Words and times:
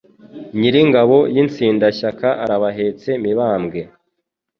Nyiringoma 0.59 1.17
y' 1.35 1.39
insindashyaka 1.43 2.27
arabahetse 2.43 3.09
mibambwe 3.23 3.81